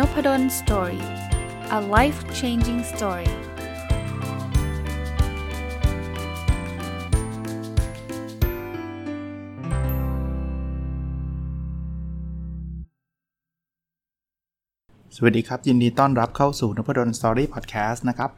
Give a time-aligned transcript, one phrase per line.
[0.00, 1.04] Nopadol Story
[1.78, 3.32] a life changing story
[15.16, 18.30] สวัสดีครับ ยินดีต้อนรับเข้าสู่นพดล Story พอดแคสต์นะครับ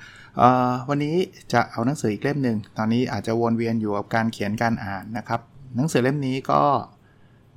[0.88, 1.16] วันนี้
[1.52, 5.40] จะเอาหนังสืออีกเล่มหนึ่ง ตอนนี้อาจจะวนเวียนอยู่กับการเขียนการอ่านนะครับ
[5.76, 6.62] หนังสือเล่มนี้ก็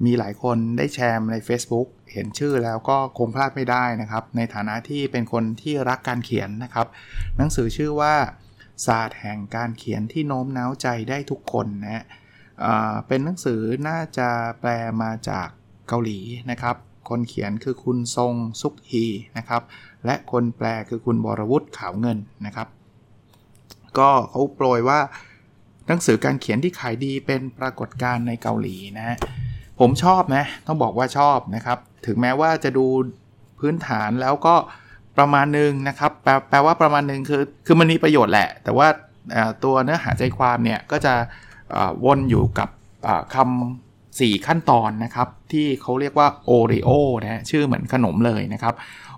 [0.05, 6.88] มีหลายคนได้แชร์ใน Facebook เห็นชื่อแล้วก็คงพลาดไม่ได้นะครับ ในฐานะที่เป็นคนที่รักการเขียนนะครับ
[7.38, 8.16] หนังสือชื่อว่า
[8.85, 12.05] ศาสตร์แห่งการเขียนที่โน้มน้าวใจได้ทุกคนนะ
[13.08, 14.70] เป็นหนังสือน่าจะแปล
[15.02, 15.48] มาจาก
[15.88, 16.20] เกาหลี
[16.52, 16.76] นะครับ
[17.09, 19.05] คนเขียนคือคุณทรงซุกฮี
[19.38, 19.62] นะครับ
[20.05, 22.68] และคนแปลคือคุณบรวุฒิขาวเงินนะครับ
[23.98, 24.99] ก็เขาโปรยว่า
[25.88, 29.18] หนังสือการเขียนที่ขายดีเป็นปรากฏการณ์ในเกาหลีนะ
[29.79, 32.85] ผมชอบนะ ต้องบอกว่าชอบนะครับ ถึงแม้ว่าจะดู
[33.59, 34.55] พื้นฐานแล้วก็
[35.18, 38.87] ประมาณหนึ่งนะครับแปลแปลว่าประมาณหนึ่งคือ คือมันมีประโยชน์แหละ แต่ว่า
[39.63, 41.13] ตัวเนื้อหาใจความเนี่ย ก็จะ
[42.05, 42.70] วนอยู่กับ
[43.35, 46.90] คำสี่ขั้นตอนนะครับ ที่เขาเรียกว่าโอริโอ
[47.23, 48.73] นะชื่อเหมือนขนมเลยนะครับ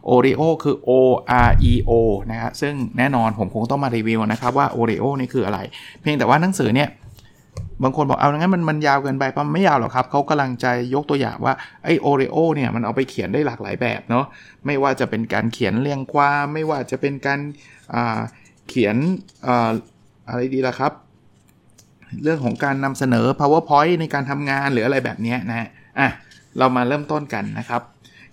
[0.05, 0.91] โอริโอคือ O
[1.47, 1.91] R E O
[2.31, 5.59] นะฮะซึ่งแน่นอนผมคงต้องมารีวิวนะครับว่าโอริโอนี่คืออะไร
[6.02, 6.89] เพียงแต่ว่าหนังสือเนี่ย
[7.83, 11.53] บางคนบอกเอางั้นมันมันยาวเกินไปปะไม่ยาวหรอกครับเขากำลังใจยกตัวอย่างว่า
[11.84, 14.25] ไอโอเรโอเนี่ยมันเอาไปเขียนได้หลากหลายแบบเนาะ
[14.66, 17.39] ไม่ว่าจะเป็นการเขียนเรียงความไม่ว่าจะเป็นการ
[18.69, 18.95] เขียน
[20.30, 20.92] อะไรดีล่ะครับ
[22.23, 25.67] เรื่องของการนำเสนอ powerpoint ในการทำงานหรืออะไรแบบนี้นะ
[26.00, 26.09] อะ
[26.58, 27.81] เรามาเริ่มต้นกันนะครับ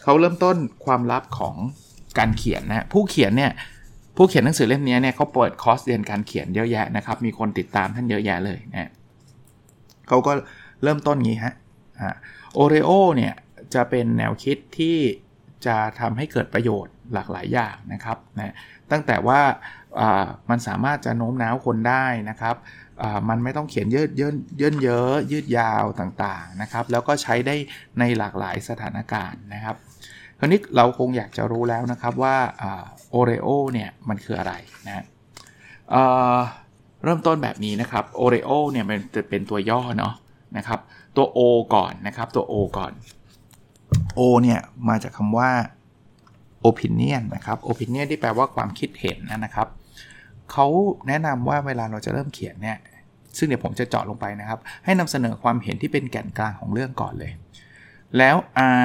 [0.02, 1.56] เขาเริ่มต้นความลับของ
[2.18, 3.52] การเขียนนะผู้เขียนเนี่ย
[4.16, 8.90] ผู้เขียนหนังสือเล่มนี้เนี่ยเขาเปิดคอร์สเรียนการเขียนเยอะแยะนะครับ มีคนติดตามท่านเยอะแยะเลยนะ
[10.08, 10.32] เขาก็
[10.82, 11.54] เริ่มต้นงี้ฮะ
[12.54, 13.34] โอเรโอเนี่ย
[13.74, 14.96] จะเป็นแนวคิดที่
[15.66, 18.54] จะทำให้เกิดประโยชน์หลากหลายอย่างนะครับนะ
[18.90, 19.40] ตั้งแต่ว่า
[20.50, 22.56] มันสามารถจะโน้มน้าวคนได้นะครับ
[23.28, 27.54] มันไม่ต้องเขียนเยอะเยอะเยอะเยอะยืดยาวต่างๆนะครับแล้วก็ใช้ได้
[27.98, 29.76] ในหลากหลายสถานการณ์นะครับ
[30.38, 32.36] คราวนี้เราคงอยากจะรู้แล้วนะครับว่า
[33.10, 34.54] โอเรโอเนี่ยมันคืออะไร
[34.86, 35.04] นะ
[37.04, 40.14] เริ่มต้นแบบนี้นะครับ Oreo เนี่ยมันจะเป็นตัวย่อเนาะ
[40.56, 40.80] นะครับ
[41.16, 41.40] ตัว O
[41.74, 42.92] ก่อนนะครับ ตัว O ก่อน
[44.18, 45.50] O เนี่ยมาจากคำว่า
[46.68, 49.68] opinion นะครับ opinion ที่แปลว่าความคิดเห็นนะครับ
[50.52, 50.66] เขา
[51.08, 52.78] แนะนำว่าเวลาเราจะเริ่มเขียนเนี่ย
[53.38, 57.32] ซึ่งเดี๋ยวผมจะเจาะลงไปนะครับ ให้นำเสนอความเห็นที่เป็นแก่นกลางของเรื่องก่อนเลย
[58.18, 58.36] แล้ว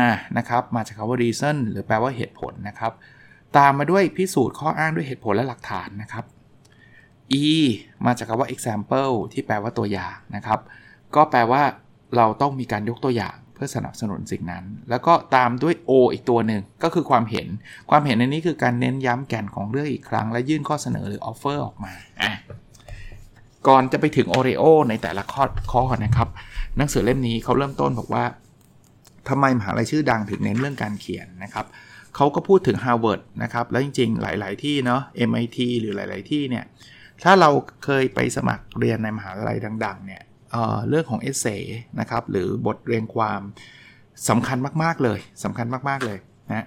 [0.06, 2.92] R นะครับ มาจากคำว่า reason หรือแปลว่าเหตุผลนะครับ
[3.58, 6.26] ตามมาด้วยพิสูจน์ข้ออ้างด้วยเหตุผลและหลักฐานนะครับ
[7.44, 7.46] e
[8.06, 10.60] มาจากคำว่า example ที่แปลว่าตัวอย่างนะครับ
[11.16, 11.64] ก็แปลว่า
[12.18, 17.48] เราต้องมีการยกตัวอย่างเพื่อสนับสนุนสิ่งนั้น แล้วก็ตามด้วย o อีกตัวหนึ่งก็คือความเห็น
[17.90, 22.34] ความเห็นในนี้คือการเน้นย้ำแก่นของเรื่องอีกครั้ง และยื่นข้อเสนอหรือ offer ออกมาอะ
[23.68, 26.30] ก่อนจะไปถึง Oreo ในแต่ละข้อข้อนะครับ
[26.78, 28.24] หนังสือเล่มนี้เขาเริ่มต้นบอกว่า
[29.30, 31.66] ทำไมมหาลัยชื่อดังถึงเน้นเรื่องการเขียนนะครับ
[32.16, 36.66] เขาก็พูดถึง Harvard นะครับ แล้วจริงๆ หลาย ๆ ที่เนาะ MIT หรือหลาย ๆ ที่เนี่ย
[37.24, 37.50] ถ้าเรา
[37.84, 40.22] เคยไปสมัครเรียนในมหาลัยดัง ๆ เนี่ย
[40.52, 41.46] เเรื่องของเอเซ
[42.00, 43.42] นะครับ หรือบทเรียงความ
[44.30, 46.20] สำคัญมาก ๆ เลยสำคัญมาก ๆ เลย
[46.54, 46.66] นะ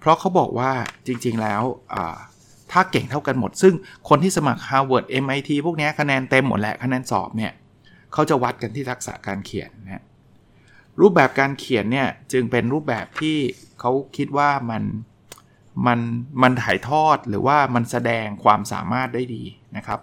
[0.00, 0.72] เพราะเขาบอกว่า
[1.06, 1.62] จริง ๆ แล้ว
[2.72, 3.74] ถ้าเก่งเท่ากันหมด ซึ่ง
[4.08, 7.52] คนที่สมัคร Harvard MIT พวกนี้คะแนนเต็มหมดแหละคะแนนสอบเนี่ย
[8.12, 10.04] เขาจะวัดกันที่ทักษะการเขียนนะ
[11.00, 13.36] รูปแบบการเขียนเนี่ยจึงเป็นรูปแบบที่
[13.80, 14.82] เขาคิดว่ามัน
[15.86, 15.98] มัน
[16.42, 19.44] มันถ่ายทอดหรือว่ามันแสดงความสามารถได้ดี
[19.76, 20.00] นะครับ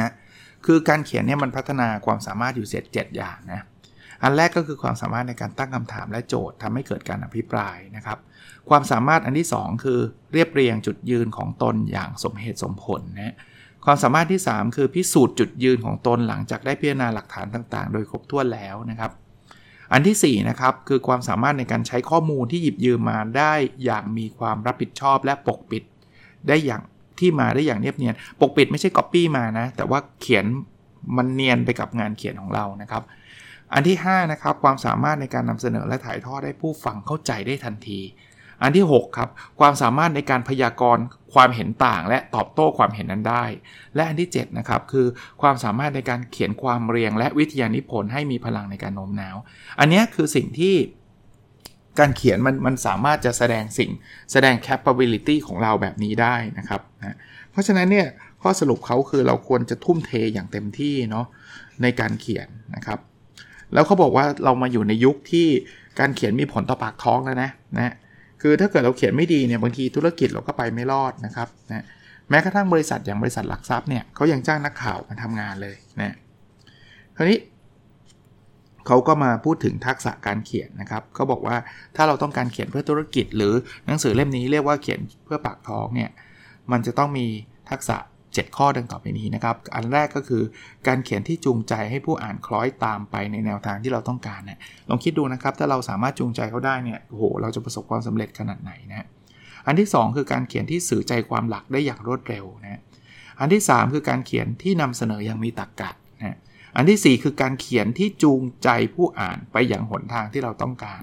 [0.00, 0.12] นะ
[0.66, 3.60] คือการเขียนเนี่ยมันพัฒนาความสามารถอยู่เสร็จ7อย่างนะ
[4.22, 8.18] อันแรกก็คือความสามารถในการตั้งคำถามและโจทย์ทำให้เกิดการอภิปรายนะครับ
[8.68, 10.00] ความสามารถอันที่ 2 คือ
[10.32, 13.36] เรียบเรียงจุดยืนของตนอย่างสมเหตุสมผลนะ
[13.84, 19.12] ความสามารถที่ 3 คือพิสูจน์จุดยืนของตนหลังจากได้พิจารณาหลักฐานต่างๆ โดยครบถ้วนแล้วนะครับ
[19.92, 23.52] อันที่4นะครับคือความสามารถในการใช้ข้อมูลที่หยิบยืมมาได้
[23.84, 25.82] อย่างมีความรับผิดชอบและปกปิด
[26.48, 26.82] ได้อย่าง
[27.18, 30.44] ที่มาได้อย่างเนียบเนียน ปกปิดไม่ใช่ก๊อปปี้มานะ แต่ว่าเขียน
[31.16, 33.02] มันเนียนไปกับงานเขียนของเรานะครับ
[33.74, 38.00] อันที่5นะครับความสามารถในการนำเสนอและถ่ายทอดให้ผู้ฟังเข้าใจได้ทันที
[38.62, 39.28] อันที่ 6 ครับ
[39.60, 41.04] ความสามารถในการพยากรณ์
[41.34, 43.44] ความเห็นต่าง และตอบโต้ความเห็นนั้นได้
[43.94, 45.06] และอันที่ 7 นะครับ คือ
[45.42, 49.36] ความสามารถในการเขียนความเรียง และวิทยานิพนธ์ให้มีพลังในการโน้มน้าว
[49.80, 50.74] อันนี้คือสิ่งที่
[51.98, 53.90] การเขียนมันมันสามารถจะแสดงสิ่ง
[54.32, 57.16] แสดง capability ของเราแบบนี้ได้นะครับนะ
[57.50, 58.06] เพราะฉะนั้นเนี่ย
[58.42, 61.26] ข้อสรุปเขาคือเราควรจะทุ่มเทอย่างเต็มที่เนาะ
[61.82, 62.98] ในการเขียนนะครับ
[63.74, 65.46] แล้วเขาบอกว่าเรามาอยู่ในยุคที่
[66.00, 67.94] การเขียนมีผลต่อปากท้องแล้วนะนะ
[68.42, 71.84] คือถ้าเกิดเราเขียนไม่ดีเนี่ยบางทีธุรกิจเราก็ไปไม่รอดนะครับนะ
[72.30, 76.16] แม้กระทั่งบริษัทอย่างบริษัทหลักทรัพย์เนี่ยเขายังจ้างนักข่าวมาทำงานเลยนะ
[77.16, 77.38] คราวนี้
[78.86, 81.56] เขาก็มาพูดถึงทักษะการเขียนนะครับเขาบอกว่า
[81.96, 83.54] ถ้าเราต้องการเขียนเพื่อธุรกิจ หรือ
[83.86, 86.10] หนังสือเล่มนี้เรียกว่าเขียนเพื่อปากท้องเนี่ย
[86.72, 87.26] มันจะต้องมี
[87.70, 87.96] ทักษะ
[88.36, 90.42] 7 ข้อดังต่อไปนี้นะครับ อันแรกก็คือ
[90.86, 94.58] การเขียนที่จูงใจให้ผู้อ่านคล้อยตามไปในแนวทางที่เราต้องการเนี่ย
[94.88, 99.06] ลองคิดดูนะครับ ถ้าเราสามารถจูงใจเขาได้เนี่ยโอ้โหเราจะประสบความสำเร็จขนาดไหนนะ
[99.66, 102.80] อันที่ 2 คือการเขียนที่สื่อใจความหลักได้อย่างรวดเร็วนะ
[103.40, 105.90] อันที่ 3 คือการเขียนที่นำเสนออย่างมีตรรกะ
[106.22, 106.36] นะ
[106.76, 111.02] อันที่ 4 คือการเขียนที่จูงใจผู้อ่านไปอย่างหนทางที่เราต้องการ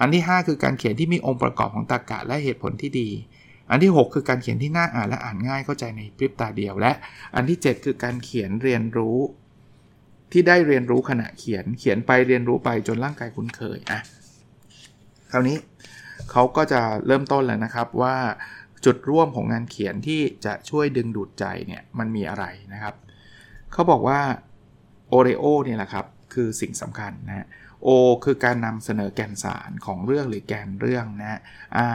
[0.00, 3.08] อันที่ 5 คือการเขียนที่มีองค์ประกอบของตรรกะและเหตุผลที่ดี
[3.70, 6.92] อันที่ 6 คือการเขียนที่น่าอ่านและอ่านง่ายเข้าใจในพริบตาเดียว และ
[7.34, 9.18] อันที่ 7 คือการเขียนเรียนรู้
[10.32, 14.00] ที่ได้เรียนรู้ขณะเขียนเขียนไปเรียนรู้ไปจนร่างกายคุ้นเคยอะ
[15.30, 15.58] คราวนี้
[16.30, 18.16] เขาก็จะเริ่มต้นแล้วนะครับว่า
[18.84, 22.94] จุดร่วมของงานเขียนที่จะช่วยดึงดูดใจเนี่ยมันมีอะไรนะครับ
[23.72, 24.20] เขาบอกว่า
[25.08, 27.46] โอเรโอเนี่ยแหละครับ คือสิ่งสำคัญนะ
[27.82, 27.88] โอ
[28.24, 31.40] คือการนำเสนอแกนสารของเรื่องหรือแกนเรื่องนะ
[31.76, 31.86] อา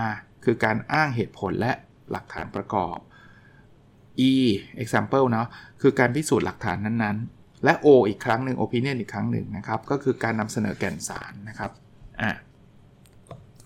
[0.45, 1.71] คือการอ้างเหตุผลและ
[2.12, 2.97] หลักฐานประกอบ
[4.30, 4.31] E
[4.83, 5.47] example เนาะ
[5.81, 11.71] คือการพิสูจน์หลักฐานนั้นๆ และ O อีกครั้งหนึ่ง opinion อีกครั้งหนึ่งนะครับ ก็คือการนำเสนอแก่นสารนะครับ
[12.21, 12.31] อะ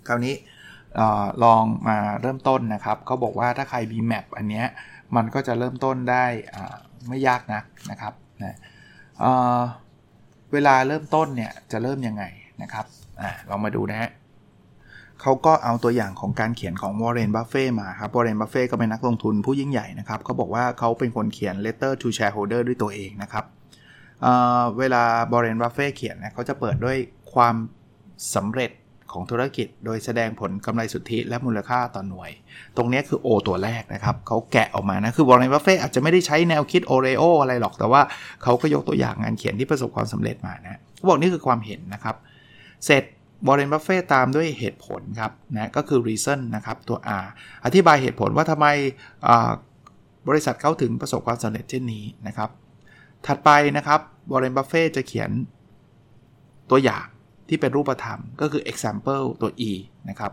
[0.08, 0.36] คราวนี้
[1.00, 1.02] อ
[1.44, 4.66] ลองมาเริ่มต้นนะครับเขาบอกว่าถ้าใครมีแมปอันเนี้ย
[5.16, 6.26] มันก็จะเริ่มต้นได้
[7.08, 9.24] ไม่ยากนักนะครับนะ
[10.54, 12.24] เวลาเริ่มต้นเนี่ยจะเริ่มยังไง
[12.62, 12.86] นะครับ
[13.22, 14.10] อะลองมาดูนะฮะ
[15.22, 23.46] เขาก็เอาตัวอย่างของการเขียนของวอร์เรนบัฟเฟตต์มาครับวอร์เรนบัฟเฟตต์ก็เป็นนักลงทุนผู้ยิ่งใหญ่นะครับเขาบอกว่าเขาเป็นคนเขียน letter to shareholder ด้วยตัวเองนะครับ
[24.22, 26.98] เวลาวอร์เรนบัฟเฟตต์เขียนนะเขาจะเปิดด้วย
[27.34, 27.56] ความ
[28.36, 28.72] สำเร็จ
[29.12, 32.32] ของธุรกิจ โดยแสดงผลกำไรสุทธิและมูลค่าต่อหน่วย
[32.78, 38.02] ตรงนี้คือ O ตัวแรกนะครับเขาแกะออกมานะ คือวอร์เรนบัฟเฟตต์อาจจะไม่ได้ใช้แนวคิด OREO อะไรหรอกแต่ว่า
[38.44, 42.16] เขาก็ยกตัวอย่างงานเขียนที่ประสบความสำเร็จมานะเขาบอกนี่คือความเห็นนะครับ
[42.86, 43.04] เสร็จ
[43.46, 47.26] วอร์เรนบัฟเฟตต์ตามด้วยเหตุผลครับนะก็คือ reason นะครับตัว R
[47.66, 48.68] อธิบายเหตุผลว่าทำไม
[50.28, 52.50] บริษัทเขาถึงประสบความสำเร็จเช่นนี้นะครับ
[53.26, 54.00] ถัดไปนะครับ
[54.32, 55.30] วอร์เรนบัฟเฟตต์จะเขียน
[56.70, 57.06] ตัวอย่าง
[57.50, 59.72] ที่เป็นรูปธรรม ก็คือ example ตัว E
[60.10, 60.32] นะครับ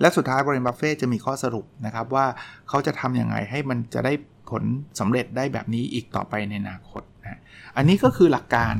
[0.00, 2.26] และสุดท้ายบรเรนบัฟเฟ่จะมีข้อสรุปนะครับว่า
[2.68, 4.12] เขาจะทำยังไงให้มันจะได้
[4.50, 4.64] ผล
[5.00, 7.40] สำเร็จได้แบบนี้อีกต่อไปในอนาคตนะ
[7.76, 8.74] อันนี้ก็คือหลักการ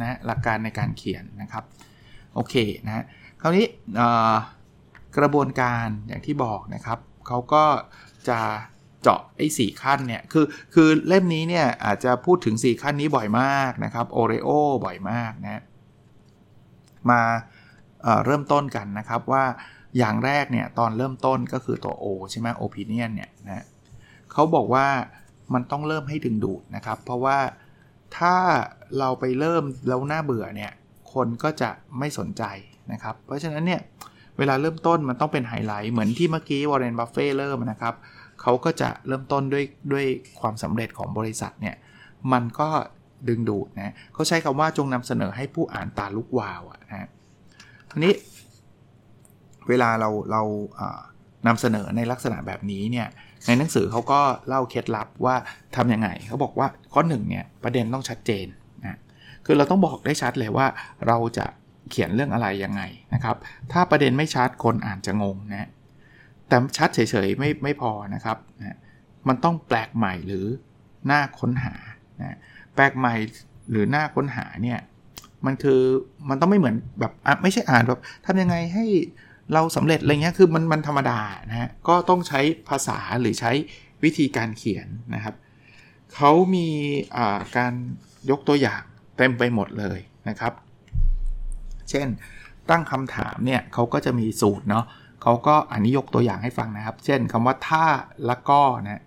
[0.00, 1.64] นะหลักการในการเขียนนะครับ
[2.38, 2.56] โอเค
[2.86, 3.04] นะ
[3.40, 3.66] คราวนี้
[5.18, 7.64] กระบวนการอย่างที่บอกนะครับเขาก็
[8.28, 8.40] จะ
[9.02, 10.44] เจาะไอ้สขั้นเนี่ยคือ
[10.74, 14.48] คือเล่มนี้เนี่ยอาจจะพูดถึง 4 ขั้นนี้บ่อยมากนะครับโอเรโอ
[14.84, 15.62] บ่อยมากนะ
[17.10, 19.44] มาเริ่มต้นกันนะครับว่า
[19.98, 23.64] อย่างแรกเนี่ยตอนเริ่มต้นก็คือตัว O ใช่ไหม opinion เนี่ยนะ
[24.32, 24.86] เขาบอกว่า
[25.54, 27.38] มันต้องเริ่มให้ดึงดูดนะครับ เพราะว่า
[28.16, 28.34] ถ้า
[28.98, 30.72] เราไปเริ่มแล้วน่าเบื่อเนี่ย
[31.12, 32.44] คนก็จะไม่สนใจ
[32.92, 33.80] นะครับ เพราะฉะนั้นเนี่ย
[34.38, 37.94] เวลาเริ่มต้นมันต้องเป็นไฮไลท์เหมือนที่เมื่อกี้วอร์เรนบัฟเฟตต์เริ่มนะครับ
[38.42, 40.06] เขาก็จะเริ่มต้นด้วยด้วย
[40.40, 41.76] ความสำเร็จของบริษัทเนี่ย
[42.32, 42.68] มันก็
[43.28, 47.08] ดึงดูดนะเขาใช้คำว่าจงนำเสนอให้ผู้อ่านตาลุกวาวอะนะ
[47.90, 48.14] ทีนี้
[49.68, 50.42] เวลาเราเรา
[51.46, 53.08] นำเสนอในลักษณะแบบนี้เนี่ย
[53.46, 55.36] ในหนังสือเขาก็เล่าเคล็ดลับว่า
[55.76, 58.46] ทํำยังไงเขาบอกว่าข้อหนึ่งเนี่ยประเด็นต้องชัดเจน
[59.50, 60.66] คือเราต้องบอกได้ชัดเลยว่า
[61.06, 61.46] เราจะ
[61.90, 62.82] เขียนเรื่องอะไรยังไง
[63.14, 63.36] นะครับ
[63.72, 65.68] ถ้าประเด็นไม่ชัดคนอ่านจะงงนะ
[66.48, 68.76] แต่ชัดเฉยๆไม่ไม่พอนะครับนะ
[69.28, 70.46] มันต้องแปลกใหม่หรือ
[71.06, 71.74] หน้าค้นหา
[72.20, 72.36] นะ
[72.74, 73.14] แปลกใหม่
[73.70, 74.78] หรือหน้าค้นหาเนี่ย
[75.46, 75.80] มันคือ
[76.28, 77.12] มันต้องไม่เหมือนแบบ
[77.42, 78.84] ไม่ใช่อ่านแบบทำยังไงให้
[79.54, 83.52] เราสำเร็จอะไรเงี้ยคือมันมันธรรมดานะฮะก็ต้องใช้ภาษาหรือใช้
[84.04, 85.34] วิธีการเขียนนะครับ
[86.14, 86.68] เขามี
[87.56, 87.72] การ
[88.30, 88.82] ยกตัวอย่าง
[89.18, 89.98] เต็มไปหมดเลย
[90.28, 90.52] นะครับ
[91.90, 92.08] เช่น
[92.70, 94.84] ตั้งคำถามเนี่ยเขาก็จะมีสูตรเนาะ
[95.22, 97.84] เขาก็อันนี้ยกตัวอย่างให้ฟังนะครับ เช่นคำว่าถ้า
[98.28, 99.02] ละก็นะ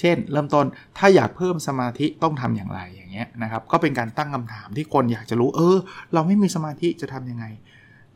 [0.00, 0.66] เช่น เริ่มต้น
[0.98, 5.78] ถ้าอยากเพิ่มสมาธิต้องทำอย่างไรอย่างเงี้ยนะครับ ก็เป็นการตั้งคำถามที่คนอยากจะรู้ เออ
[6.14, 7.44] เราไม่มีสมาธิจะทํำยังไง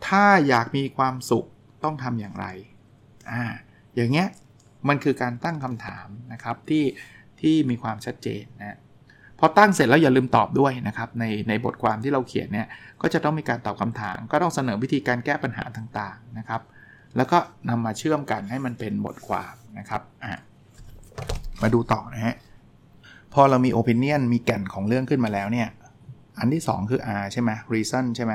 [0.06, 1.46] ถ้าอยากมีความสุข
[1.84, 2.46] ต้องทำอย่างไร
[3.30, 3.42] อ่า
[3.96, 4.28] อย่างเงี้ย
[4.88, 6.84] มันคือการตั้งคำถามนะครับที่
[7.40, 8.78] ที่มีความชัดเจนนะ
[9.44, 12.66] พอตั้งเสร็จแล้วอย่าลืมตอบด้วยนะครับในในบทความที่เราเขียนเนี่ย
[13.02, 16.60] ก็จะต้องมีการตอบคำถาม ก็ต้องเสนอวิธีการแก้ปัญหาต่างๆนะครับ
[17.16, 20.02] แล้วก็นำมาเชื่อมกันให้มันเป็นบทความนะครับ
[21.62, 22.34] มาดูต่อนะฮะ
[23.34, 25.68] พอเรามี opinion มีแก่นของเรื่องขึ้นมาแล้วเนี่ย
[26.38, 28.32] อันที่ 2 คือ R ใช่ไหม reason ใช่ไหม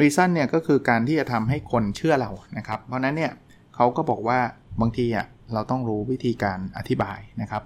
[0.00, 3.32] reason เนี่ยก็คือการที่จะทำให้คนเชื่อเรานะครับ เพราะนั้นเนี่ย
[3.76, 4.38] เขาก็บอกว่า
[4.80, 7.62] บางทีอะเราต้องรู้วิธีการอธิบายนะครับ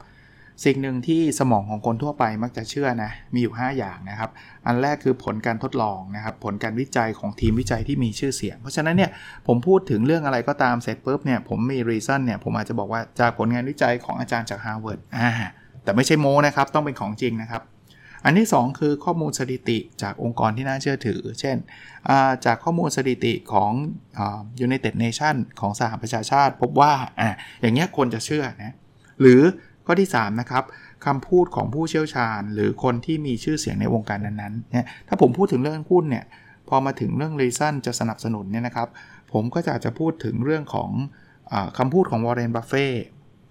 [0.65, 4.31] สิ่งหนึ่งที่สมองของคนทั่วไปมักจะเชื่อนะ มีอยู่ 5 อย่างนะครับ
[4.67, 9.11] อันแรกคือผลการทดลองนะครับ ผลการวิจัยของทีมวิจัยที่มีชื่อเสียง เพราะฉะนั้นเนี่ย
[9.47, 15.31] ผมพูดถึงเรื่องอะไรก็ตามเสร็จปุ๊บเนี่ยผมมีรีซ o นเนี่ยผมอาจจะบอกว่าจากผลงานวิจัยของอาจารย์จากฮาร์วาร์ดอ่า
[15.85, 17.63] แต่ไม่ใช่โม้นะครับ ต้องเป็นของจริงนะครับ
[18.25, 21.57] อันที่ 2 คือข้อมูลสถิติจากองค์กรที่น่าเชื่อถือ เช่น
[22.45, 23.71] จากข้อมูลสถิติของ
[24.67, 28.75] United Nation ของสหประชาชาติ พบว่าอ่าอย่างเงี้ยคนจะเชื่อนะ
[29.21, 29.41] หรือ
[29.87, 30.65] ข้อที่3นะครับ
[31.07, 36.25] คำพูดของผู้เชี่ยวชาญ หรือคนที่มีชื่อเสียงในวงการนั้นๆเนี่ยถ้าผมพูดถึงเรื่องหุ้นเนี่ย
[36.69, 38.89] พอมาถึงเรื่อง reason จะสนับสนุนเนี่ยนะครับ
[39.33, 40.91] ผมก็จะจะพูดถึงเรื่องของ
[41.53, 42.87] อคำพูดของวอร์เรนบัฟเฟตต์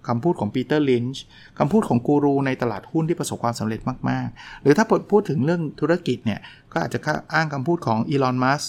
[0.08, 1.22] คำพูดของปีเตอร์ลินช์
[1.58, 6.40] คำพูดของกูรูในตลาดหุ้นที่ประสบความสำเร็จมาก ๆ หรือถ้าพูดถึงเรื่องธุรกิจเนี่ย
[6.72, 7.00] ก็อาจจะ
[7.34, 8.62] อ้างคำพูดของอีลอน มัสก์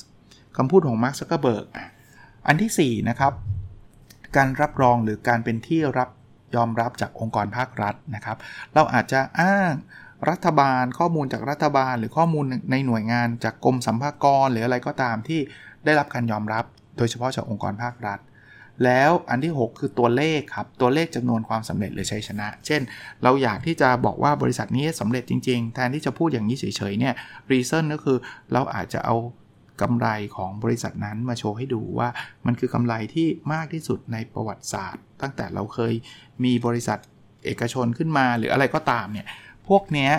[0.58, 1.66] คำพูดของมาร์คซักเกอร์เบิร์ก
[2.48, 3.34] อันที่4นะครับ
[4.36, 6.10] การรับรองหรือการเป็นที่รับ
[6.56, 8.38] ยอมรับจากองค์กรภาครัฐนะครับ
[8.74, 9.74] เราอาจจะอ้าง
[10.30, 15.40] รัฐบาล ข้อมูลจากรัฐบาล หรือข้อมูลในหน่วยงานจากกรมสัมภากรหรืออะไรก็ตามที่
[15.86, 16.66] ได้รับการยอมรับ
[16.98, 18.20] โดยเฉพาะจากองค์กรภาครัฐ
[18.84, 22.82] แล้วอันที่ 6 คือตัวเลขครับ ตัวเลขจำนวนความสำเร็จหรือชัยชนะ เช่น
[23.24, 27.14] เราอยากที่จะบอกว่าบริษัทนี้สำเร็จจริง ๆ แทนที่จะพูดอย่างนี้เฉยๆเนี่ย
[27.52, 28.18] reason ก็คือ
[28.54, 29.16] เราอาจจะเอา
[29.82, 32.10] กำไรของบริษัทนั้นมาโชว์ให้ดูว่า
[32.46, 35.94] มันคือกำไรที่มากที่สุดในประวัติศาสตร์ ตั้งแต่เราเคย
[36.44, 37.00] มีบริษัท
[37.46, 39.28] เอกชนขึ้นมาหรืออะไรก็ตามเนี่ย
[39.68, 40.10] พวกนี้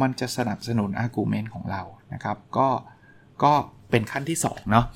[0.00, 1.82] มันจะสนับสนุน argument ของเรา
[2.12, 2.68] นะครับ ก็
[3.44, 3.52] ก็
[3.90, 4.86] เป็นขั้นที่2เนาะ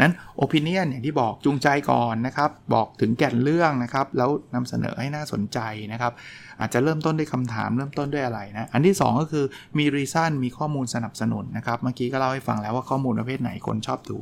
[0.00, 0.12] นั้น
[0.44, 5.58] opinion อย่างที่บอกจูงใจก่อนนะครับ บอกถึงแก่นเรื่องนะครับ แล้วนำเสนอให้น่าสนใจ
[5.92, 6.12] นะครับ
[6.60, 9.44] อาจจะเริ่มต้นด้วยคำถามเริ่มต้นด้วยอะไรนะ อันที่ 2 ก็คือ
[9.78, 14.18] มี reason มีข้อมูลสนับสนุนนะครับ เมื่อกี้ก็เล่าให้ฟังแล้วว่าข้อมูลประเภทไหนคนชอบดู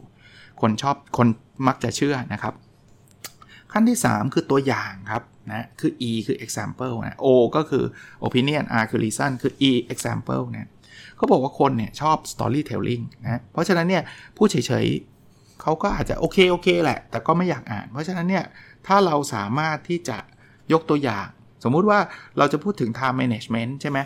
[0.61, 1.28] คนชอบคน
[1.66, 2.54] มักจะเชื่อนะครับ
[3.73, 7.85] ขั้นที่ 3 คือตัวอย่างครับนะคือ e คือ example นะ o ก็คือ
[8.26, 10.68] opinion r คือ reason คือ e example นะ
[11.16, 14.02] เขาบอกว่าคนเนี่ยชอบ storytelling นะ เพราะฉะนั้นเนี่ย
[14.37, 14.87] พูดเฉย
[15.63, 18.45] เขาก็อาจจะโอเคโอเคแหละ แต่ก็ไม่อยากอ่าน เพราะฉะนั้นเนี่ย
[18.87, 20.19] ถ้าเราสามารถที่จะ
[20.73, 21.27] ยกตัวอย่าง
[21.65, 21.99] สมมุติว่า
[22.39, 23.99] เราจะพูดถึง time management ใช่ไหม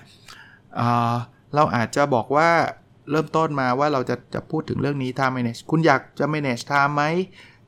[1.55, 2.51] เราอาจจะบอกว่า
[3.11, 7.05] เริ่มต้นมาว่าเราจะจะพูดถึงเรื่องนี้ time manage คุณอยากจะ manage time ไหม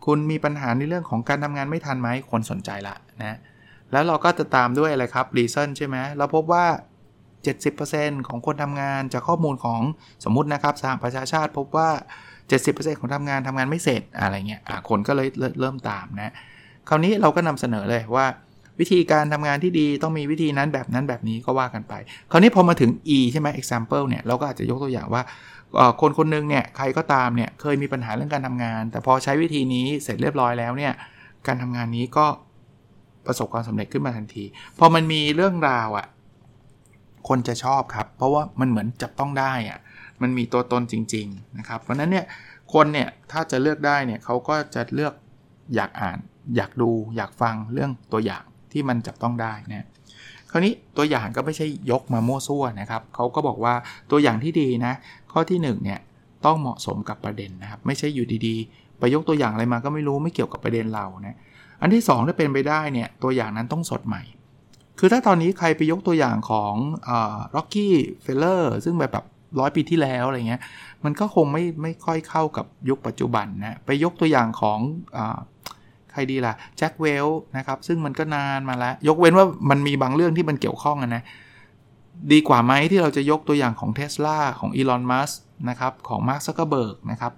[0.07, 3.39] คุณมีปัญหาในเรื่องของการทำงานไม่ทันไหม คนสนใจละนะ
[3.93, 6.65] แล้วเราก็จะตามด้วยอะไรครับ reason ใช่ไหมเราพบว่า
[7.47, 9.81] 70%ของคนทำงานจากข้อมูลของ
[10.25, 11.91] สมมุตินะครับสหประชาชาติพบว่า
[12.53, 15.29] 70%ของทำงานทำงานไม่เสร็จอะไรเงี้ยคนก็เลย
[15.61, 16.33] เริ่มตามนะ
[16.89, 18.27] คราวนี้เราก็นำเสนอเลยว่า
[18.81, 21.95] วิธีการทำงานที่ดีต้องมีวิธีนั้นแบบนั้นแบบนี้ก็ว่ากันไป
[22.31, 25.23] คราวนี้พอมาถึง e ใช่ไหม example เนี่ยเราก็อาจจะยกตัวอย่างว่า
[26.01, 30.93] คนคนนึงเนี่ยใครก็ตามเนี่ยเคยมีปัญหาเรื่องการทำงาน แต่พอใช้วิธีนี้เสร็จเรียบร้อยแล้วเนี่ย
[31.47, 32.27] การทำงานนี้ก็
[33.27, 34.45] ประสบความสำเร็จขึ้นมาทันที
[34.79, 36.07] พอมันมีเรื่องราวอะ่ะ
[37.29, 39.79] คนจะชอบครับ เพราะว่ามันเหมือนจับต้องได้อะ่ะ
[40.23, 42.27] มันมีตัวตนจริง ๆ นะครับ เพราะนั้นเนี่ย
[42.73, 45.15] คนเนี่ยถ้าจะเลือกได้เนี่ยเขาก็จะเลือก
[45.75, 46.19] อยากอ่าน
[46.57, 49.87] อยากดูอยากฟังเรื่องตัวอย่างที่มันจับต้องได้นะ
[50.51, 53.75] คราวนี้ตัวอย่างก็ไม่ใช่ยกมามั่วซั่วนะครับเขาก็บอกว่า
[54.11, 54.93] ตัวอย่างที่ดีนะ
[55.33, 56.01] ข้อที่1เนี่ย
[56.47, 61.37] ต้องเหมาะสมกับประเด็นนะครับ ไม่ใช่อยู่ดีๆ ไปยกตัวอย่างอะไรมาก็ไม่รู้ไม่เกี่ยวกับประเด็นเรานะ
[61.81, 64.23] อันที่ 2 ถ้าเป็นไปได้เนี่ยตัวอย่างนั้นต้องสดใหม่
[64.99, 66.75] คือถ้าตอนนี้ใครไปยกตัวอย่างของ
[67.55, 69.27] ร็อกกี้เฟลเลอร์ซึ่งแบบแบบ
[69.61, 70.61] ร้อยปีที่แล้วอะไรเงี้ย
[71.05, 74.79] มันก็คงไม่ไม่ค่อยเข้ากับยุคปัจจุบันนะไปยกตัวอย่างของ
[75.17, 75.19] อ
[76.13, 81.23] ใครดีล่ะแจ็คเวลช์นะครับซึ่งมันก็นานมาแล้ว ยกเว้นว่ามันมีบางเรื่องที่มันเกี่ยวข้องนะ
[82.33, 85.31] ดีกว่าไหมที่เราจะยกตัวอย่างของเท s l a ของอีลอนมัสก์
[85.69, 87.33] นะครับของมาร์คซักเกอร์เบิร์กนะครับ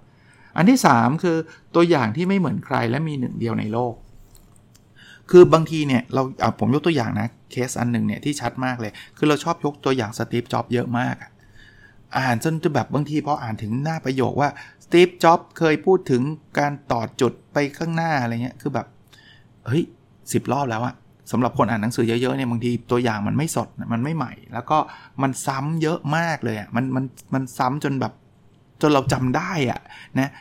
[0.57, 1.37] อันที่ 3 คือ
[1.75, 3.93] ตัวอย่างที่ไม่เหมือนใครและมีหนึ่งเดียวในโลก
[5.31, 6.21] คือบางทีเนี่ยเรา
[6.59, 14.49] ผมยกตัวอย่างนะเคสอันหนึ่งเนี่ยที่ชัดมากเลย คือเราชอบยกตัวอย่างสตีฟจ็อบเยอะมากอ่่านจนจะแบบบางทีพออ่านถึงหน้าประโยคว่า
[14.85, 16.21] สตีฟจ็อบเคยพูดถึง
[16.59, 18.87] การต่อจุดไปข้างหน้าอะไรเงี้ยคือแบบ
[19.67, 19.83] เฮ้ย
[20.31, 20.95] สิบรอบแล้วอะ
[21.31, 24.77] สำหรับคนอ่านหนังสือเยอะๆเนี่ยบางทีตัวอย่างมันไม่สดมันไม่ใหม่ แล้วก็
[25.21, 27.03] มันซ้ำเยอะมากเลยอะมันมัน
[27.33, 28.13] มันซ้ำจนแบบ
[28.81, 29.79] จนเราจำได้อะ
[30.19, 30.31] นะ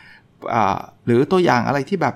[1.06, 2.14] หรือตัวอย่างอะไรที่แบบ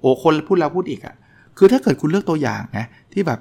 [0.00, 1.14] โอ้คนพูดแล้วพูดอีกอะ
[1.58, 3.40] คือถ้าเกิดคุณเลือกตัวอย่างนะที่แบบ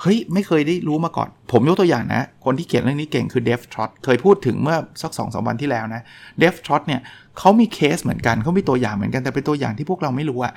[0.00, 6.02] เฮ้ย ไม่เคยได้รู้มาก่อน ผมยกตัวอย่างนะ คนที่เขียนเรื่องนี้เก่งคือเดฟทรอตเคยพูดถึงเมื่อสักสองสวันที่แล้วนะ
[6.38, 7.00] เดฟทรอตเนี่ย
[7.38, 10.52] เขามีเคสเหมือนกันเขามีตัวอย่างเหมือนกันแต่เป็นตัวอย่างที่พวกเราไม่รู้อะ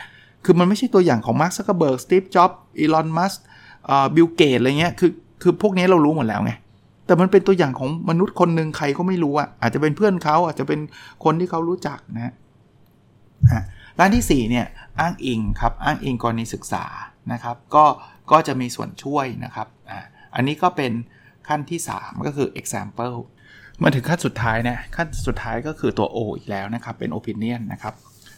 [0.45, 3.43] คือมันไม่ใช่ตัวอย่างของมาร์คซักเกอร์เบิร์กสตีฟจ็อบส์อีลอนมัสก์
[4.15, 6.53] บิลเกตส์อะไรเงี้ยคือคือพวกนี้เรารู้หมดแล้วไง
[7.05, 10.79] แต่มันเป็นตัวอย่างของมนุษย์คนหนึ่งใครก็ไม่รู้อะอาจจะเป็นเพื่อนเขาอาจจะเป็น
[11.23, 12.33] คนที่เขารู้จักนะ
[13.99, 14.65] ร้านที่4เนี่ย
[14.99, 16.85] อ้างอิงครับอ้างอิงกรณีศึกษา
[17.31, 17.85] นะครับ ก็
[18.31, 19.99] ก็จะมีส่วนช่วยนะครับอ่า
[20.35, 20.91] อันนี้ก็เป็น
[21.47, 23.15] ขั้นที่ 3 ก็คือ example
[23.83, 27.93] มาถึงขั้นสุดท้ายเนี่ยขั้นสุดท้ายก็คือตัว O อีกแล้วนะครับ เป็น opinion นะครับ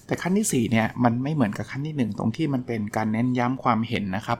[0.05, 4.39] แต่ขั้นที่4เนี่ยมันไม่เหมือนกับขั้นที่ 1 ตรงที่มันเป็นการเน้นย้ำความเห็นนะครับ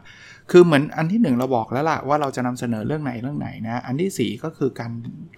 [0.51, 4.91] คือเหมือนอันที่ 1 เราบอกแล้วล่ะว่าเราจะนำเสนอเรื่องไหนเรื่องไหนนะ อันที่ 4 ก็คือการ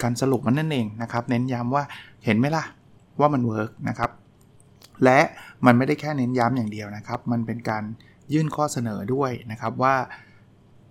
[0.03, 1.84] การสรุปมันนั่นเองนะครับ เน้นย้ำว่า
[2.25, 2.63] เห็นไหมล่ะ
[3.20, 4.12] ว่ามัน work นะครับ
[5.03, 5.20] และ
[5.65, 7.84] มันไม่ได้แค่เน้นย้ำอย่างเดียวนะครับ มันเป็นการ
[8.33, 9.95] ยื่นข้อเสนอด้วยนะครับว่า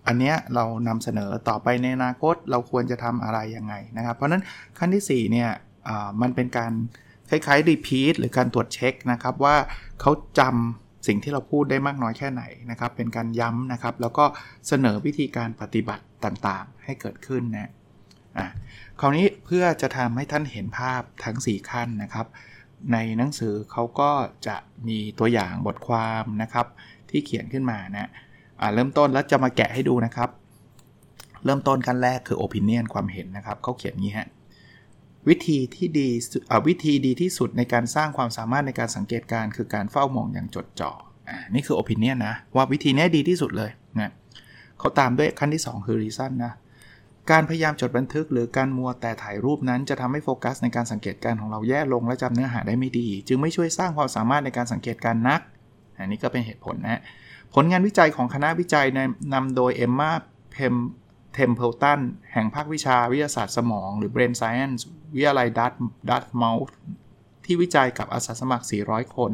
[0.07, 4.43] อันเนี้ยเรานำเสนอต่อไปในอนาคตเราควรจะทำอะไรยังไงนะครับ เพราะนั้น
[4.77, 5.49] ขั้นที่4เนี่ย
[6.21, 6.71] มันเป็นการ
[7.29, 9.55] คล้ายๆ repeat หรือการตรวจเช็คนะครับว่า
[10.01, 14.25] เขาจำสิ่งที่เราพูดได้มากน้อยแค่ไหนนะครับ เป็นการย้ำนะครับ แล้วก็
[14.67, 17.71] เสนอวิธีการปฏิบัติต่างๆ ให้เกิดขึ้นนะ
[18.37, 18.47] อะ
[18.99, 22.27] คราวนี้เพื่อจะทำให้ท่านเห็นภาพทั้ง 4 ขั้นนะครับ
[22.93, 24.11] ในหนังสือเขาก็
[24.47, 24.55] จะ
[24.87, 26.67] มีตัวอย่างบทความนะครับ
[27.11, 28.09] ที่เขียนขึ้นมานะ
[28.59, 30.29] อ่าเริ่มต้นแล้วจะมาแกะให้ดูนะครับ
[31.45, 34.27] เริ่มต้นขั้นแรกคือ opinion ความเห็นนะครับเขาเขียนงี้ฮะ
[35.29, 36.09] วิธีที่ดี
[36.67, 40.91] วิธีดีที่สุดในการสร้างความสามารถในการสังเกตการคือการเฝ้ามองอย่างจดจ่อ
[41.29, 44.11] อ่านี่คือ opinion นะ ว่าวิธีนี้ดีที่สุดเลยนะ
[44.79, 46.53] เขาตามด้วยขั้นที่ 2 คือ reason นะ
[47.31, 55.41] การพยายามจดบันทึกหรือการมัวแต่ถ่ายรูปนั้นจะทำให้โฟกัสในการสังเกตการของเราแย่ลงและจำเนื้อหาได้ไม่ดี จึงไม่ช่วยสร้างความสามารถในการสังเกตการนัก
[56.01, 57.01] อันนี้ก็เป็นเหตุผลนะ
[57.53, 58.85] ผลงานวิจัยของคณะวิจัย
[59.33, 60.11] นำโดยเอมมา
[60.51, 60.75] เพม
[61.33, 61.99] เทมเพลตัน
[62.33, 64.81] แห่งภาควิชาวิทยาศาสตร์สมอง หรือ Brain Science
[65.15, 65.73] วิทยาลัยดัต
[66.09, 66.57] ดัตเมล
[67.45, 69.31] ที่วิจัยกับอาสาสมัคร 400 คน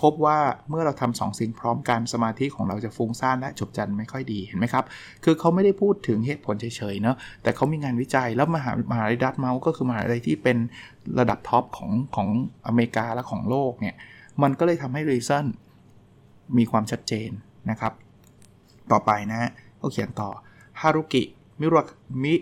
[0.00, 4.84] พบว่าเมื่อเราทำสองสิ่งพร้อมกันสมาธิของเราจะฟุ้งซ่านและจดจำไม่ค่อยดีเห็นไหมครับ
[5.24, 10.58] คือเขาไม่ได้พูดถึงเหตุผลเฉยๆเนาะแต่เขามีงานวิจัยแล้วมหามหาลัยดัตเมลก็คือมหาลัยที่เป็น
[11.18, 12.28] ระดับท็อปของของ
[12.66, 13.94] อเมริกาและของโลกเนี่ย
[14.42, 15.46] มันก็เลยทำให้ reason
[16.58, 17.30] มีความชัดเจน
[17.70, 17.92] นะครับ
[18.92, 19.50] ต่อไปนะฮะ
[19.80, 20.30] ก็เขียนต่อ
[20.80, 21.22] ฮารุกิ
[21.60, 21.82] มุราคา
[22.24, 22.34] มิ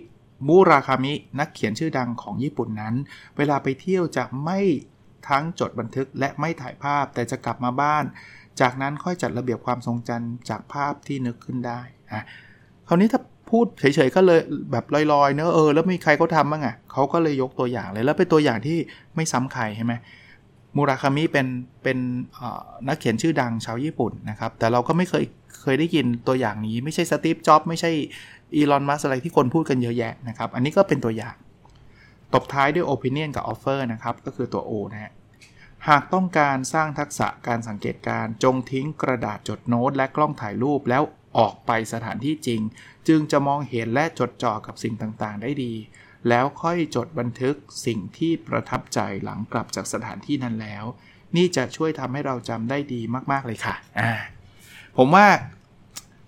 [0.48, 2.94] มูราคามินักเขียนชื่อดังของญี่ปุ่นนั้น
[3.36, 4.60] เวลาไปเที่ยวจะไม่
[5.28, 8.04] ทั้งจดบันทึกและไม่ถ่ายภาพแต่จะกลับมาบ้าน
[8.60, 11.80] จากนั้นค่อยจัดระเบียบความทรงจำจากภาพที่นึกขึ้นได้
[12.12, 12.24] อะ
[12.88, 14.40] คราวนี้ถ้าพูดเฉยๆก็เลย
[14.72, 18.78] แบบลอยๆเนอะเออแล้วมีใครเขาทำบ้างอะ่ะเขาก็เลยยกตัวอย่างเลยแล้วเป็นตัวอย่างที่
[19.14, 19.92] ไม่ซ้ำใครใช่ไหม
[20.76, 21.46] มูราคามิเป็น
[21.82, 21.98] เป็น
[22.88, 25.24] นักเขียนชื่อดังชาวญี่ปุ่นนะครับ แต่เราก็ไม่เคย
[25.60, 27.90] เคยได้ยินตัวอย่างนี้ ไม่ใช่สตีฟจ็อบไม่ใช่
[28.54, 31.34] อีลอนมัสอะไรที่คนพูดกันเยอะแยะนะครับ อันนี้ก็เป็นตัวอย่าง
[32.34, 35.12] ตบท้ายด้วย opinion กับ offer นะครับ ก็คือตัว O นะฮะ
[35.88, 41.02] หากต้องการสร้างทักษะการสังเกตการจงทิ้งกระดาษจดโน้ต และกล้องถ่ายรูปแล้ว
[41.38, 42.60] ออกไปสถานที่จริง
[43.08, 45.72] จึงจะมองเห็นและจดจ่อกับสิ่งต่างๆ ได้ดี
[46.28, 47.54] แล้วค่อยจดบันทึก
[47.86, 50.84] สิ่งที่ประทับใจหลังกลับจากสถานที่นั้นแล้ว
[51.36, 53.00] นี่จะช่วยทำให้เราจำได้ดี
[53.32, 54.12] มาก ๆ เลยค่ะอ่า
[54.98, 55.26] ผมว่า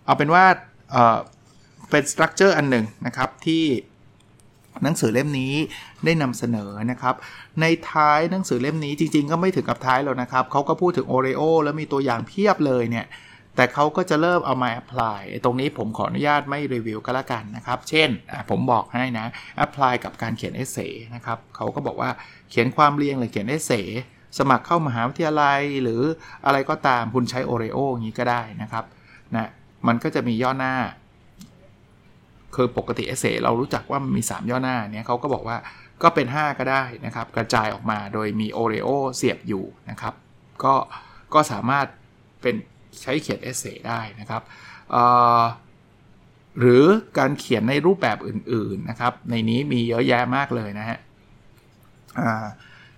[0.05, 0.45] เอาเป็นว่า
[0.93, 3.65] เเป็น structure อันหนึ่งนะครับที่
[4.83, 5.55] หนังสือเล่มนี้
[6.05, 7.15] ได้นำเสนอนะครับ
[7.61, 13.07] ในท้ายหนังสือเล่มนี้จริง ๆ ก็ไม่ถึงกับท้ายแล้วนะครับเขาก็พูดถึง OREO แล้วมีตัวอย่างเพียบเลยเนี่ย
[13.57, 18.11] แต่เขาก็จะเริ่มเอามา apply ตรงนี้ผมขออนุญาตไม่รีวิวก็แล้วกันนะครับ เช่น
[18.51, 22.11] ผมบอกให้นะ apply กับการเขียน essayนะครับเขาก็บอกว่า
[22.51, 23.83] เขียนความเรียงหรือเขียนเอเซ่
[24.39, 26.03] สมัครเข้ามหาวิทยาลัยหรือ
[26.47, 28.85] อะไรก็ตามคุณใช้โอเรโออย่างนี้ก็ได้นะครับ
[29.35, 29.49] นะ
[29.87, 30.75] มันก็จะมีย่อหน้า
[32.55, 35.57] คือปกติเอเซเรารู้จักว่ามันมี 3 ย่อหน้าเนี่ยเขาก็บอกว่า
[36.03, 40.15] ก็เป็น 5 ก็ได้นะครับ กระจายออกมาโดยมีโอเรโอเสียบอยู่นะครับ
[40.65, 40.75] ก็
[41.35, 41.87] ก็สามารถ
[42.43, 42.55] เป็น
[43.01, 44.43] ใช้เขียนเอเซได้นะครับ
[46.59, 46.85] หรือ
[47.19, 50.99] การเขียนในรูปแบบอื่น ๆนะครับ ในนี้มีเยอะแยะมากเลยนะฮะ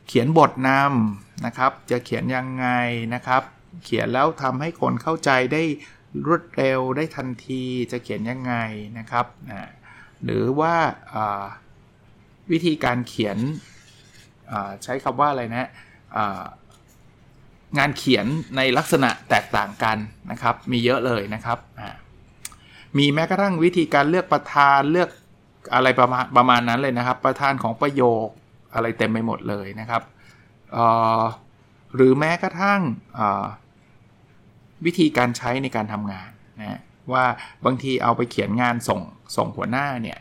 [0.06, 2.66] เขียนบทนำนะครับ จะเขียนยังไง
[3.14, 3.42] นะครับ
[3.84, 5.62] เขียนแล้วทำให้คนเข้าใจได้
[6.26, 8.54] รวดเร็วได้ทันทีจะเขียนยังไง
[8.98, 9.70] นะครับนะ
[10.24, 10.74] หรือว่า
[12.50, 13.38] วิธีการเขียน
[14.82, 15.68] ใช้คำว่าอะไรนะ
[17.78, 19.96] งานเขียนในลักษณะแตกต่างกัน
[20.30, 21.58] นะครับ มีเยอะเลยนะครับ
[22.98, 25.08] มีแม้กระทั่งวิธีการเลือกประธานเลือก
[25.74, 28.26] อะไรประมาณประมาณนั้นเลยนะครับ ประธานของประโยค
[28.74, 30.02] อะไรเต็มไปหมดเลยนะครับ
[31.94, 32.80] หรือแม้กระทั่ง
[34.84, 36.80] วิธีการใช้ในการทำงานนะ
[37.12, 37.24] ว่า
[37.64, 39.00] บางทีเอาไปเขียนงานส่ง
[39.36, 40.18] ส่งหัวหน้าเนี่ย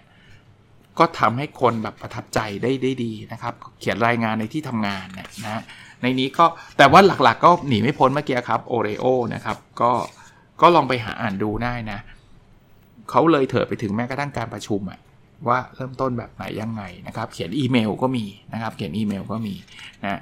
[1.00, 5.62] ก็ทำให้คนแบบประทับใจได้ได้ดีนะครับ เขียนรายงานในที่ทำงานนะนะ
[6.04, 6.46] ในนี้ก็
[6.78, 9.92] แต่ว่าหลักๆ ก็หนีไม่พ้นเมื่อกี้ครับโอเรโอนะครับ ก็
[10.62, 12.00] ก็ลองไปหาอ่านดูได้นะ
[13.10, 15.00] เขาเลยเถิดไปถึงแม้กระทั่งการประชุมอะ
[15.48, 19.56] ว่าเริ่มต้นแบบไหนยังไงนะครับ เขียนอีเมลก็มีนะครับ เขียนอีเมลก็มี
[20.04, 20.20] นะ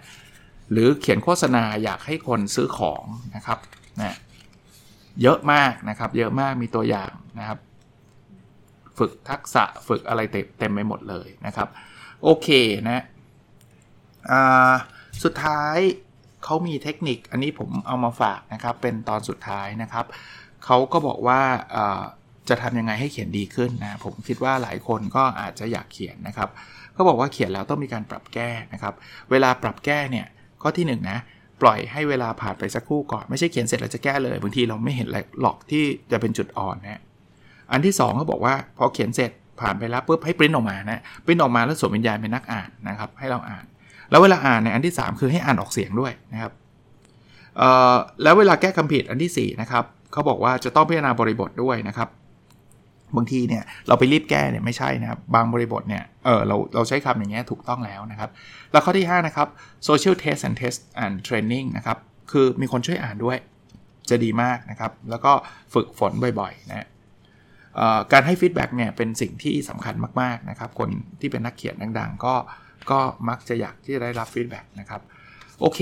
[0.72, 3.04] หรือเขียนโฆษณาอยากให้คนซื้อของ
[3.36, 3.60] นะครับ
[4.02, 4.16] นะ
[5.22, 7.60] เยอะมากนะครับ เยอะมากมีตัวอย่างนะครับ
[8.98, 10.22] ฝึกทักษะฝึกอะไร
[10.60, 11.68] เต็มไปหมดเลยนะครับ
[12.24, 12.48] โอเค
[12.88, 13.04] นะ
[14.32, 14.74] อ่า
[15.24, 15.78] สุดท้าย
[16.44, 20.06] เขามีเทคนิคอันนี้ผมเอามาฝากนะครับ เป็นตอนสุดท้ายนะครับ
[20.66, 21.40] เขาก็บอกว่า
[22.50, 26.50] จะทำยังไงให้เขียนดีขึ้นนะ ผมคิดว่าหลายคนก็อาจจะอยากเขียนนะครับ
[26.94, 28.94] เขาบอกว่าเขียนแล้วต้องมีการปรับแก้นะครับ
[29.32, 30.26] เวลาปรับแก้เนี่ย
[30.62, 31.20] ข้อที่1นนะ
[31.62, 35.08] ปล่อยให้เวลาผ่านไปสักครู่ก่อน ไม่ใช่เขียนเสร็จแล้วจะแก้เลยบางทีเราไม่เห็น
[35.42, 37.02] หลอกที่จะเป็นจุดอ่อนนะ
[37.72, 43.66] อันที่2เขาบอกว่าพอเขียนเสร็จผ่านไปแล้วปุ๊บให้ปริ้นออกมานะปริ้นออกมาแล้วสวมวิญญาณเป็นนักอ่านนะครับ ให้เราอ่าน
[44.12, 46.52] แล้วเวลาอ่านในอันที่ 3 คือให้อ่านออกเสียงด้วยนะครับ
[48.24, 52.10] แล้วเวลาแก้คำผิดอันที่4นะครับเขาบอกว่าจะต้องพิจารณาบริบทด้วยนะครับ
[53.16, 58.30] บางทีเนี่ยเราไปรีบแก้เนี่ยไม่ใช่นะครับ บางบริบทเนี่ยเออเราเราใช้คำอย่างเงี้ยถูกต้องแล้วนะครับ
[58.72, 59.48] แล้วข้อที่ 5 นะครับ
[59.88, 61.98] social test and test and training นะครับ
[62.32, 63.38] คือมีคนช่วยอ่านด้วย
[64.10, 65.32] จะดีมากนะครับ แล้วก็
[65.74, 66.88] ฝึกฝนบ่อยๆนะ
[68.12, 72.34] การให้ feedback เนี่ยเป็นสิ่งที่สำคัญมากๆนะครับ คนที่เป็นนักเขียนดัง ๆ ก็
[72.92, 75.02] ก็มักจะอยากที่จะได้รับ feedback นะครับ
[75.62, 75.80] โอเค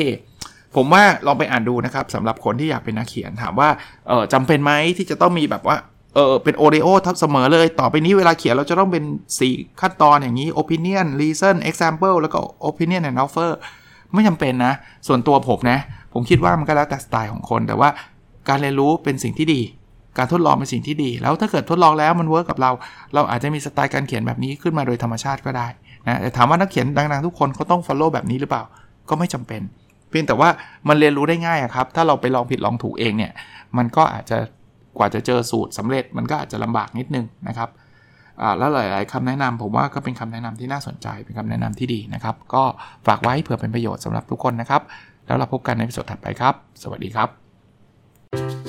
[0.75, 3.69] ผมว่าลองไปอ่านดูนะครับสำหรับคนที่อยากเป็นนักเขียนถามว่า
[4.07, 5.77] เออจำเป็นไหมที่จะต้องมีแบบว่า
[6.15, 9.03] เออเป็น OREO ทับเสมอเลย ต่อไปนี้เวลาเขียนเราจะต้องเป็น
[9.43, 13.51] 4 ขั้นตอนอย่างนี้ opinion reason example แล้วก็ opinion and offer
[14.13, 14.73] ไม่จำเป็นนะ
[15.07, 15.79] ส่วนตัวผมนะ
[16.13, 17.89] ผมคิดว่ามันก็แล้วแต่สไตล์ของคน แต่ว่า
[18.49, 19.61] การเรียนรู้เป็นสิ่งที่ดี
[20.17, 22.71] การทดลองเป็นสิ่งที่ดี แล้วถ้าเกิดทดลองแล้วมัน work กับเรา
[23.13, 25.67] เราอาจจะมีสไตล์การเขียนแบบนี้ขึ้นมาโดยธรรมชาติก็ได้
[26.09, 28.63] นะแต่ถามว่านักเขียนดังๆทุกคนเขาต้อง follow แบบนี้หรือเปล่า
[29.09, 29.61] ก็ไม่จำเป็น
[30.09, 30.49] เพียงแต่ว่า
[30.87, 33.31] มันเรียนรู้ได้ง่ายครับ ถ้าเราไปลองผิดลองถูกเองเนี่ย
[33.77, 34.37] มันก็อาจจะ
[34.97, 37.69] กว่าจะเจอสูตรสำเร็จมันก็อาจจะลำบากนิดนึงนะครับ
[38.57, 42.63] แล้วหลาย ๆคำแนะนำผมว่าก็เป็นคำแนะนำที่น่าสนใจเป็นคำแนะนำที่ดีนะครับ ก็
[43.07, 44.81] ฝากไว้เผื่อเป็นประโยชน์สำหรับทุกคนนะครับ
[45.27, 48.68] แล้วเราพบกันในวิดีโอถัดไปครับ สวัสดีครับ